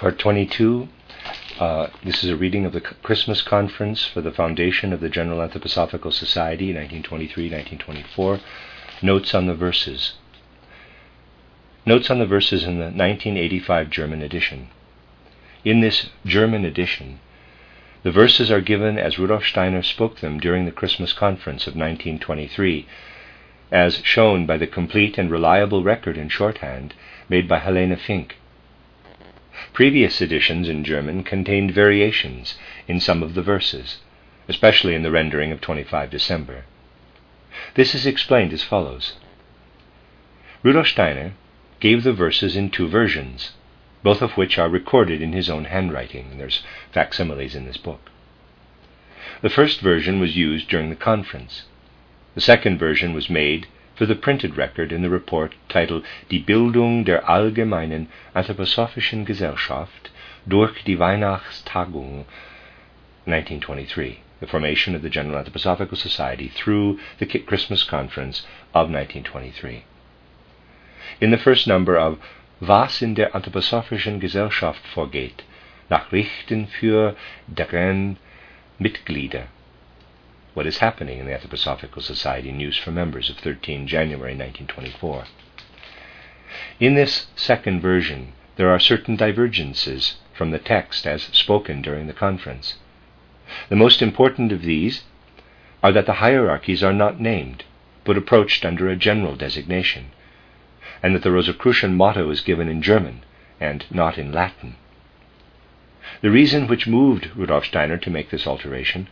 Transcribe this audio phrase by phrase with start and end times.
[0.00, 0.88] Part 22.
[1.58, 5.46] Uh, this is a reading of the Christmas Conference for the Foundation of the General
[5.46, 8.40] Anthroposophical Society, 1923 1924.
[9.02, 10.14] Notes on the verses.
[11.84, 14.70] Notes on the verses in the 1985 German edition.
[15.66, 17.20] In this German edition,
[18.02, 22.86] the verses are given as Rudolf Steiner spoke them during the Christmas Conference of 1923,
[23.70, 26.94] as shown by the complete and reliable record in shorthand
[27.28, 28.32] made by Helena Finckh
[29.72, 33.98] Previous editions in German contained variations in some of the verses,
[34.48, 36.64] especially in the rendering of 25 December.
[37.74, 39.14] This is explained as follows
[40.62, 41.32] Rudolf Steiner
[41.80, 43.52] gave the verses in two versions,
[44.02, 46.28] both of which are recorded in his own handwriting.
[46.30, 48.10] and There's facsimiles in this book.
[49.40, 51.64] The first version was used during the conference.
[52.34, 53.66] The second version was made
[54.00, 60.10] for the printed record in the report titled Die Bildung der Allgemeinen Anthroposophischen Gesellschaft
[60.48, 62.24] durch die Weihnachtstagung
[63.26, 69.84] 1923, the formation of the General Anthroposophical Society through the Christmas Conference of 1923.
[71.20, 72.18] In the first number of
[72.58, 75.44] Was in der Anthroposophischen Gesellschaft vorgeht,
[75.90, 78.16] Nachrichten für deren
[78.78, 79.48] Mitglieder
[80.54, 85.24] what is happening in the Anthroposophical Society News for Members of 13 January 1924.
[86.80, 92.12] In this second version, there are certain divergences from the text as spoken during the
[92.12, 92.76] conference.
[93.68, 95.04] The most important of these
[95.82, 97.64] are that the hierarchies are not named,
[98.04, 100.10] but approached under a general designation,
[101.02, 103.22] and that the Rosicrucian motto is given in German
[103.60, 104.76] and not in Latin.
[106.22, 109.08] The reason which moved Rudolf Steiner to make this alteration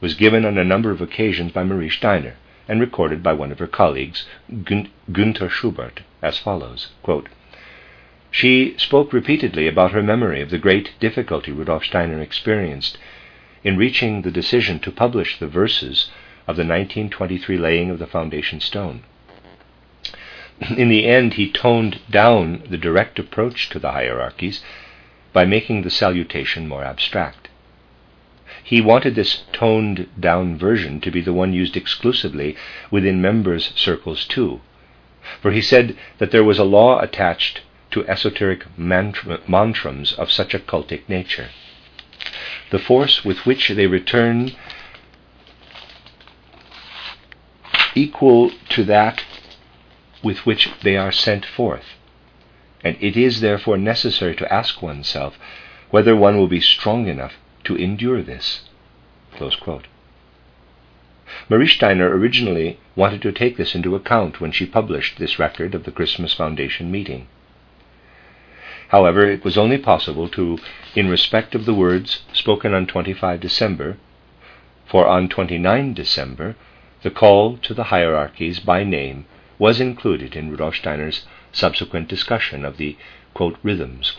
[0.00, 2.34] was given on a number of occasions by Marie Steiner
[2.68, 7.28] and recorded by one of her colleagues, Günther Schubert, as follows quote,
[8.30, 12.96] She spoke repeatedly about her memory of the great difficulty Rudolf Steiner experienced
[13.64, 16.10] in reaching the decision to publish the verses
[16.46, 19.02] of the 1923 laying of the foundation stone.
[20.76, 24.62] In the end, he toned down the direct approach to the hierarchies
[25.32, 27.39] by making the salutation more abstract.
[28.64, 32.56] He wanted this toned down version to be the one used exclusively
[32.90, 34.60] within members' circles too,
[35.40, 37.60] for he said that there was a law attached
[37.92, 41.50] to esoteric mantrams of such a cultic nature.
[42.70, 44.50] The force with which they return
[47.94, 49.22] equal to that
[50.24, 51.94] with which they are sent forth,
[52.82, 55.38] and it is therefore necessary to ask oneself
[55.90, 57.34] whether one will be strong enough
[57.64, 58.62] to endure this.
[61.48, 65.84] Marie Steiner originally wanted to take this into account when she published this record of
[65.84, 67.28] the Christmas Foundation meeting.
[68.88, 70.58] However, it was only possible to,
[70.96, 73.96] in respect of the words spoken on 25 December,
[74.86, 76.56] for on 29 December,
[77.02, 79.26] the call to the hierarchies by name
[79.58, 82.96] was included in Rudolf Steiner's subsequent discussion of the
[83.32, 84.12] quote, rhythms.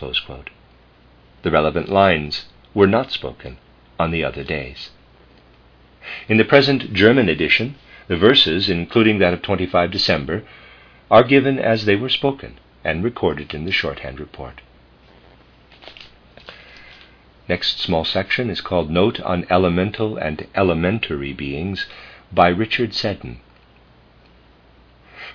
[1.42, 3.58] The relevant lines were not spoken
[3.98, 4.90] on the other days.
[6.28, 7.76] In the present German edition,
[8.08, 10.42] the verses, including that of 25 December,
[11.10, 14.60] are given as they were spoken and recorded in the shorthand report.
[17.48, 21.86] Next small section is called Note on Elemental and Elementary Beings
[22.32, 23.40] by Richard Seddon.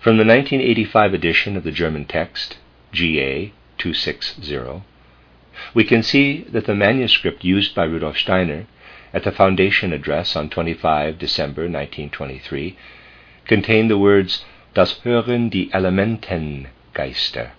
[0.02, 2.58] From the 1985 edition of the German text,
[2.92, 4.84] GA 260,
[5.74, 8.66] we can see that the manuscript used by Rudolf Steiner
[9.14, 12.78] at the foundation address on 25 December 1923
[13.46, 17.52] contained the words Das hören die Elementengeister,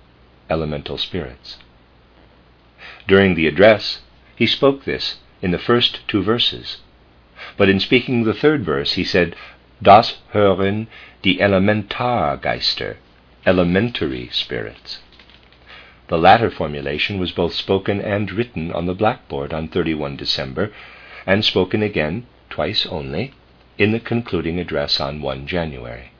[0.48, 1.58] elemental spirits.
[3.08, 4.02] During the address,
[4.36, 6.78] he spoke this in the first two verses,
[7.56, 9.34] but in speaking the third verse, he said,
[9.82, 10.86] Das hören
[11.22, 12.96] die Elementargeister,
[13.46, 14.98] elementary spirits.
[16.08, 20.72] The latter formulation was both spoken and written on the blackboard on 31 December,
[21.26, 23.34] and spoken again, twice only,
[23.76, 26.12] in the concluding address on 1 January.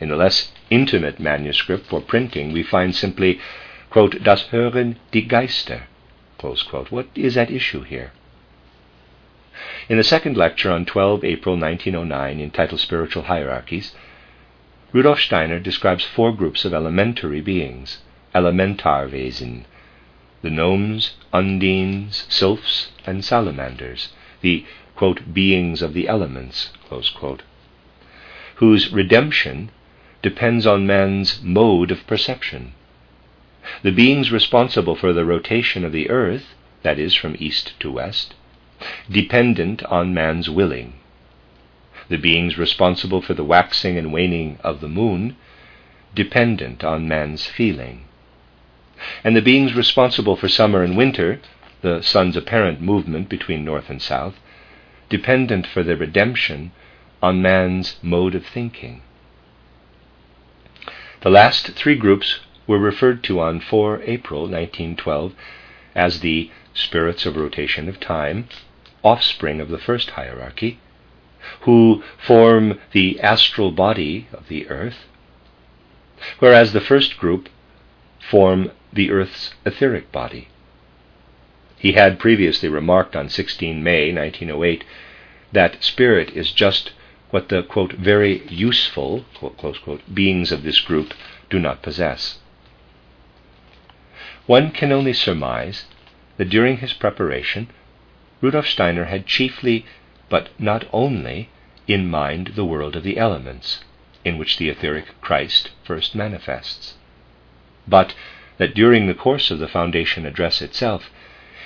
[0.00, 3.38] In the less intimate manuscript for printing, we find simply,
[3.88, 5.84] quote, Das hören die Geister.
[6.90, 8.10] What is at issue here?
[9.88, 13.94] In the second lecture on 12 April 1909, entitled Spiritual Hierarchies,
[14.92, 17.98] Rudolf Steiner describes four groups of elementary beings
[18.34, 19.64] Elementarwesen,
[20.42, 24.12] the gnomes, undines, sylphs, and salamanders,
[24.42, 24.64] the
[24.94, 27.42] quote, beings of the elements, quote,
[28.56, 29.70] whose redemption
[30.22, 32.72] depends on man's mode of perception.
[33.82, 38.34] The beings responsible for the rotation of the earth, that is, from east to west,
[39.10, 40.94] dependent on man's willing.
[42.08, 45.36] The beings responsible for the waxing and waning of the moon,
[46.14, 48.04] dependent on man's feeling.
[49.22, 51.40] And the beings responsible for summer and winter,
[51.82, 54.34] the sun's apparent movement between north and south,
[55.08, 56.72] dependent for their redemption
[57.22, 59.02] on man's mode of thinking.
[61.22, 65.32] The last three groups were referred to on 4 April 1912
[65.94, 68.48] as the spirits of rotation of time,
[69.02, 70.78] offspring of the first hierarchy,
[71.62, 75.06] who form the astral body of the earth,
[76.38, 77.48] whereas the first group
[78.30, 80.48] form the earth's etheric body.
[81.78, 84.84] He had previously remarked on 16 May 1908
[85.52, 86.92] that spirit is just
[87.30, 91.14] what the quote, very useful quote, beings of this group
[91.50, 92.38] do not possess.
[94.46, 95.86] One can only surmise
[96.36, 97.68] that during his preparation,
[98.40, 99.84] Rudolf Steiner had chiefly,
[100.28, 101.50] but not only,
[101.86, 103.84] in mind the world of the elements,
[104.24, 106.94] in which the etheric Christ first manifests,
[107.86, 108.14] but
[108.58, 111.10] that during the course of the Foundation address itself,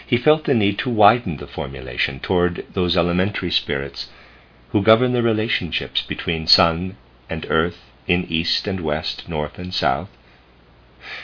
[0.07, 4.11] he felt the need to widen the formulation toward those elementary spirits
[4.71, 6.97] who govern the relationships between sun
[7.29, 10.09] and earth in east and west, north and south,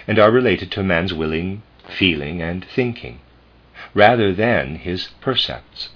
[0.07, 3.19] and are related to man's willing, feeling, and thinking,
[3.93, 5.91] rather than his percepts.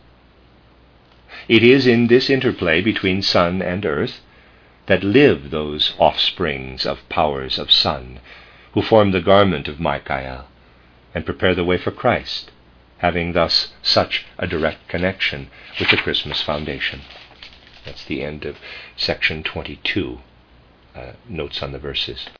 [1.48, 4.20] It is in this interplay between sun and earth
[4.86, 8.18] that live those offsprings of powers of sun,
[8.72, 10.44] who form the garment of Michael
[11.14, 12.50] and prepare the way for Christ,
[12.98, 17.02] having thus such a direct connection with the Christmas foundation.
[17.84, 18.56] That's the end of
[18.96, 20.20] section 22.
[20.94, 22.30] Uh, notes on the verses.